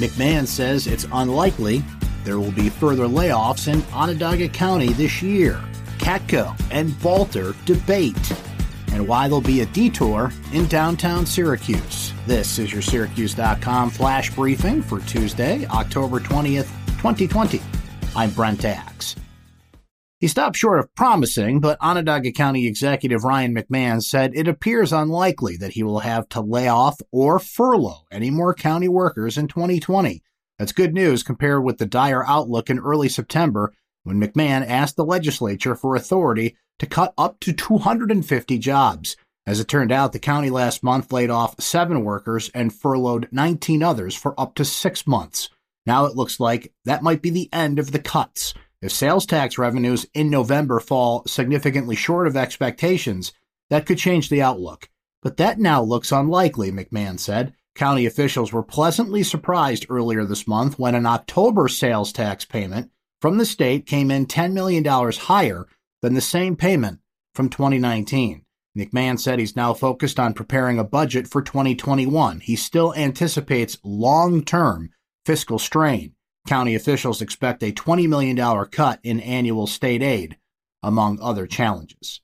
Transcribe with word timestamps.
McMahon 0.00 0.46
says 0.46 0.86
it's 0.86 1.06
unlikely 1.12 1.84
there 2.24 2.38
will 2.38 2.52
be 2.52 2.70
further 2.70 3.04
layoffs 3.04 3.72
in 3.72 3.82
Onondaga 3.92 4.48
County 4.48 4.94
this 4.94 5.20
year. 5.22 5.60
Katko 5.98 6.58
and 6.70 6.90
Balter 6.92 7.54
debate, 7.66 8.32
and 8.92 9.06
why 9.06 9.28
there'll 9.28 9.42
be 9.42 9.60
a 9.60 9.66
detour 9.66 10.32
in 10.54 10.66
downtown 10.68 11.26
Syracuse. 11.26 12.14
This 12.26 12.58
is 12.58 12.72
your 12.72 12.80
Syracuse.com 12.80 13.90
flash 13.90 14.34
briefing 14.34 14.80
for 14.80 15.00
Tuesday, 15.00 15.66
October 15.66 16.18
20th, 16.18 16.68
2020. 16.98 17.60
I'm 18.16 18.30
Brent 18.30 18.64
Axe. 18.64 19.16
He 20.20 20.28
stopped 20.28 20.56
short 20.56 20.78
of 20.78 20.94
promising, 20.94 21.60
but 21.60 21.80
Onondaga 21.80 22.30
County 22.32 22.66
Executive 22.66 23.24
Ryan 23.24 23.54
McMahon 23.54 24.02
said 24.02 24.32
it 24.34 24.46
appears 24.46 24.92
unlikely 24.92 25.56
that 25.56 25.72
he 25.72 25.82
will 25.82 26.00
have 26.00 26.28
to 26.30 26.42
lay 26.42 26.68
off 26.68 27.00
or 27.10 27.38
furlough 27.38 28.04
any 28.10 28.28
more 28.28 28.52
county 28.52 28.86
workers 28.86 29.38
in 29.38 29.48
2020. 29.48 30.22
That's 30.58 30.72
good 30.72 30.92
news 30.92 31.22
compared 31.22 31.64
with 31.64 31.78
the 31.78 31.86
dire 31.86 32.22
outlook 32.26 32.68
in 32.68 32.78
early 32.78 33.08
September 33.08 33.72
when 34.02 34.20
McMahon 34.20 34.68
asked 34.68 34.96
the 34.96 35.06
legislature 35.06 35.74
for 35.74 35.96
authority 35.96 36.54
to 36.80 36.86
cut 36.86 37.14
up 37.16 37.40
to 37.40 37.54
250 37.54 38.58
jobs. 38.58 39.16
As 39.46 39.58
it 39.58 39.68
turned 39.68 39.90
out, 39.90 40.12
the 40.12 40.18
county 40.18 40.50
last 40.50 40.82
month 40.82 41.12
laid 41.12 41.30
off 41.30 41.58
seven 41.58 42.04
workers 42.04 42.50
and 42.54 42.74
furloughed 42.74 43.28
19 43.32 43.82
others 43.82 44.14
for 44.14 44.38
up 44.38 44.54
to 44.56 44.66
six 44.66 45.06
months. 45.06 45.48
Now 45.86 46.04
it 46.04 46.14
looks 46.14 46.38
like 46.38 46.74
that 46.84 47.02
might 47.02 47.22
be 47.22 47.30
the 47.30 47.48
end 47.54 47.78
of 47.78 47.92
the 47.92 47.98
cuts. 47.98 48.52
If 48.82 48.92
sales 48.92 49.26
tax 49.26 49.58
revenues 49.58 50.06
in 50.14 50.30
November 50.30 50.80
fall 50.80 51.22
significantly 51.26 51.94
short 51.94 52.26
of 52.26 52.36
expectations, 52.36 53.32
that 53.68 53.84
could 53.84 53.98
change 53.98 54.30
the 54.30 54.40
outlook. 54.40 54.88
But 55.22 55.36
that 55.36 55.58
now 55.58 55.82
looks 55.82 56.12
unlikely, 56.12 56.72
McMahon 56.72 57.18
said. 57.18 57.54
County 57.74 58.06
officials 58.06 58.52
were 58.52 58.62
pleasantly 58.62 59.22
surprised 59.22 59.86
earlier 59.90 60.24
this 60.24 60.48
month 60.48 60.78
when 60.78 60.94
an 60.94 61.04
October 61.04 61.68
sales 61.68 62.10
tax 62.10 62.46
payment 62.46 62.90
from 63.20 63.36
the 63.36 63.44
state 63.44 63.86
came 63.86 64.10
in 64.10 64.26
$10 64.26 64.52
million 64.52 64.82
higher 64.84 65.66
than 66.00 66.14
the 66.14 66.20
same 66.22 66.56
payment 66.56 67.00
from 67.34 67.50
2019. 67.50 68.44
McMahon 68.76 69.20
said 69.20 69.38
he's 69.38 69.56
now 69.56 69.74
focused 69.74 70.18
on 70.18 70.32
preparing 70.32 70.78
a 70.78 70.84
budget 70.84 71.28
for 71.28 71.42
2021. 71.42 72.40
He 72.40 72.56
still 72.56 72.94
anticipates 72.94 73.78
long 73.84 74.42
term 74.42 74.90
fiscal 75.26 75.58
strain 75.58 76.14
County 76.46 76.74
officials 76.74 77.22
expect 77.22 77.62
a 77.62 77.72
$20 77.72 78.08
million 78.08 78.36
cut 78.66 79.00
in 79.02 79.20
annual 79.20 79.66
state 79.66 80.02
aid, 80.02 80.38
among 80.82 81.20
other 81.20 81.46
challenges. 81.46 82.20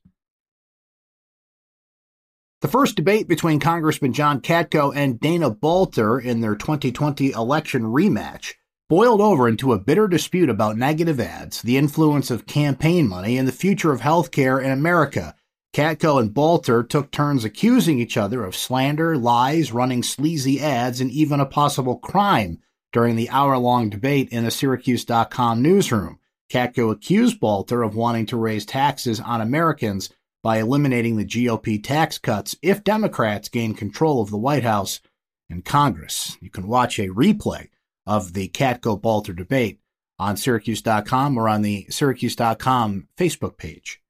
The 2.63 2.69
first 2.69 2.97
debate 2.97 3.29
between 3.29 3.61
Congressman 3.61 4.13
John 4.13 4.41
Katko 4.41 4.93
and 4.97 5.21
Dana 5.21 5.51
Balter 5.51 6.23
in 6.23 6.41
their 6.41 6.57
2020 6.57 7.31
election 7.31 7.83
rematch 7.83 8.55
boiled 8.89 9.21
over 9.21 9.49
into 9.49 9.73
a 9.73 9.79
bitter 9.79 10.09
dispute 10.09 10.49
about 10.49 10.77
negative 10.77 11.21
ads, 11.21 11.61
the 11.63 11.77
influence 11.77 12.31
of 12.31 12.47
campaign 12.47 13.09
money, 13.09 13.37
and 13.37 13.47
the 13.47 13.53
future 13.53 13.93
of 13.93 14.01
health 14.01 14.31
care 14.31 14.59
in 14.59 14.71
America. 14.71 15.35
Katko 15.75 16.19
and 16.19 16.33
Balter 16.33 16.89
took 16.89 17.11
turns 17.11 17.45
accusing 17.45 17.99
each 17.99 18.17
other 18.17 18.43
of 18.43 18.57
slander, 18.57 19.17
lies, 19.17 19.73
running 19.73 20.03
sleazy 20.03 20.61
ads, 20.61 21.01
and 21.01 21.11
even 21.11 21.41
a 21.41 21.47
possible 21.47 21.99
crime 21.99 22.59
during 22.97 23.15
the 23.15 23.29
hour 23.29 23.59
long 23.59 23.91
debate 23.91 24.27
in 24.31 24.43
the 24.43 24.51
Syracuse.com 24.51 25.61
newsroom. 25.61 26.19
Katko 26.51 26.91
accused 26.91 27.39
Balter 27.39 27.87
of 27.87 27.95
wanting 27.95 28.25
to 28.25 28.39
raise 28.39 28.65
taxes 28.65 29.21
on 29.21 29.43
Americans 29.43 30.09
by 30.43 30.57
eliminating 30.61 31.19
the 31.19 31.27
GOP 31.27 31.85
tax 31.85 32.17
cuts 32.17 32.57
if 32.63 32.83
Democrats 32.83 33.51
gain 33.51 33.75
control 33.75 34.23
of 34.23 34.31
the 34.31 34.39
White 34.39 34.63
House 34.63 35.01
and 35.51 35.63
Congress. 35.63 36.39
You 36.41 36.49
can 36.49 36.69
watch 36.69 36.99
a 36.99 37.09
replay 37.09 37.69
of 38.07 38.33
the 38.33 38.49
Katko 38.49 38.99
Balter 38.99 39.37
debate 39.37 39.79
on 40.19 40.39
Syracuse.com 40.39 41.37
or 41.37 41.51
on 41.51 41.61
the 41.61 41.87
Syracuse.com 41.91 43.09
Facebook 43.19 43.59
page. 43.59 44.01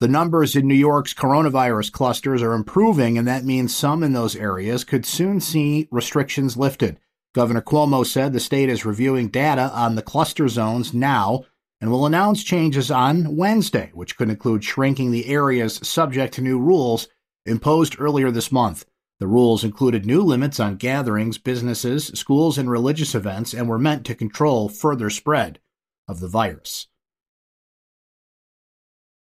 The 0.00 0.06
numbers 0.08 0.54
in 0.54 0.68
New 0.68 0.76
York's 0.76 1.12
coronavirus 1.12 1.90
clusters 1.90 2.40
are 2.40 2.52
improving, 2.52 3.18
and 3.18 3.26
that 3.26 3.44
means 3.44 3.74
some 3.74 4.04
in 4.04 4.12
those 4.12 4.36
areas 4.36 4.84
could 4.84 5.04
soon 5.04 5.40
see 5.40 5.88
restrictions 5.90 6.56
lifted. 6.56 7.00
Governor 7.34 7.62
Cuomo 7.62 8.06
said 8.06 8.32
the 8.32 8.38
state 8.38 8.68
is 8.68 8.84
reviewing 8.84 9.28
data 9.28 9.72
on 9.74 9.96
the 9.96 10.02
cluster 10.02 10.46
zones 10.46 10.94
now 10.94 11.44
and 11.80 11.90
will 11.90 12.06
announce 12.06 12.44
changes 12.44 12.92
on 12.92 13.36
Wednesday, 13.36 13.90
which 13.92 14.16
could 14.16 14.30
include 14.30 14.62
shrinking 14.62 15.10
the 15.10 15.26
areas 15.26 15.80
subject 15.82 16.32
to 16.34 16.42
new 16.42 16.60
rules 16.60 17.08
imposed 17.44 18.00
earlier 18.00 18.30
this 18.30 18.52
month. 18.52 18.84
The 19.18 19.26
rules 19.26 19.64
included 19.64 20.06
new 20.06 20.22
limits 20.22 20.60
on 20.60 20.76
gatherings, 20.76 21.38
businesses, 21.38 22.06
schools, 22.14 22.56
and 22.56 22.70
religious 22.70 23.16
events 23.16 23.52
and 23.52 23.68
were 23.68 23.80
meant 23.80 24.06
to 24.06 24.14
control 24.14 24.68
further 24.68 25.10
spread 25.10 25.58
of 26.06 26.20
the 26.20 26.28
virus. 26.28 26.86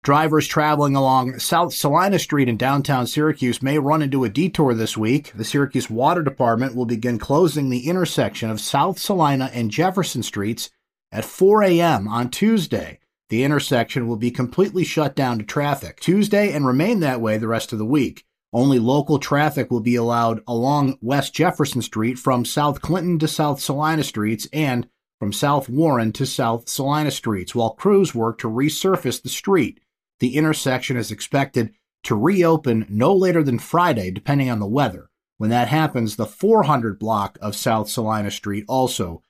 Drivers 0.09 0.47
traveling 0.47 0.97
along 0.97 1.39
South 1.39 1.75
Salina 1.75 2.19
Street 2.19 2.49
in 2.49 2.57
downtown 2.57 3.07
Syracuse 3.07 3.61
may 3.63 3.79
run 3.79 4.01
into 4.01 4.25
a 4.25 4.31
detour 4.31 4.73
this 4.73 4.97
week. 4.97 5.35
The 5.35 5.45
Syracuse 5.45 5.91
Water 5.91 6.23
Department 6.23 6.75
will 6.75 6.87
begin 6.87 7.19
closing 7.19 7.69
the 7.69 7.87
intersection 7.87 8.49
of 8.49 8.59
South 8.59 8.99
Salina 8.99 9.51
and 9.53 9.71
Jefferson 9.71 10.23
Streets 10.23 10.71
at 11.13 11.27
4 11.27 11.63
a.m. 11.65 12.09
on 12.09 12.31
Tuesday. 12.31 13.01
The 13.29 13.45
intersection 13.45 14.09
will 14.09 14.17
be 14.17 14.31
completely 14.31 14.83
shut 14.83 15.15
down 15.15 15.41
to 15.41 15.45
traffic 15.45 16.01
Tuesday 16.01 16.55
and 16.55 16.67
remain 16.67 17.01
that 17.01 17.21
way 17.21 17.37
the 17.37 17.47
rest 17.47 17.75
of 17.75 17.79
the 17.79 17.85
week. 17.85 18.25
Only 18.51 18.79
local 18.79 19.19
traffic 19.19 19.71
will 19.71 19.81
be 19.81 19.97
allowed 19.97 20.41
along 20.49 20.97
West 21.03 21.35
Jefferson 21.35 21.83
Street 21.83 22.19
from 22.19 22.47
South 22.47 22.81
Clinton 22.81 23.19
to 23.19 23.29
South 23.29 23.61
Salina 23.61 24.05
Streets 24.05 24.49
and 24.55 24.89
from 25.19 25.35
South 25.35 25.69
Warren 25.69 26.13
to 26.15 26.25
South 26.25 26.67
Salina 26.67 27.11
Streets, 27.11 27.55
while 27.55 27.75
crews 27.75 28.15
work 28.15 28.39
to 28.39 28.49
resurface 28.49 29.21
the 29.21 29.29
street. 29.29 29.81
The 30.21 30.37
intersection 30.37 30.97
is 30.97 31.11
expected 31.11 31.75
to 32.05 32.17
reopen 32.17 32.87
no 32.89 33.15
later 33.15 33.43
than 33.43 33.59
Friday, 33.59 34.11
depending 34.11 34.51
on 34.51 34.59
the 34.59 34.67
weather. 34.67 35.11
When 35.37 35.51
that 35.51 35.69
happens, 35.69 36.17
the 36.17 36.27
400 36.27 36.99
block 36.99 37.39
of 37.41 37.55
South 37.55 37.89
Salina 37.89 38.31
Street 38.31 38.65
also 38.67 39.23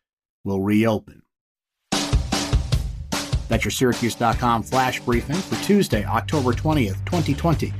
will 0.44 0.62
reopen. 0.62 1.22
That's 3.48 3.64
your 3.64 3.72
Syracuse.com 3.72 4.62
flash 4.62 5.00
briefing 5.00 5.36
for 5.36 5.62
Tuesday, 5.64 6.04
October 6.04 6.52
20th, 6.52 7.04
2020. 7.06 7.72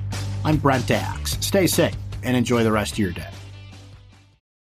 I'm 0.44 0.56
Brent 0.56 0.90
Axe. 0.90 1.38
Stay 1.40 1.66
safe 1.66 1.96
and 2.22 2.36
enjoy 2.36 2.64
the 2.64 2.72
rest 2.72 2.92
of 2.92 2.98
your 2.98 3.12
day. 3.12 3.28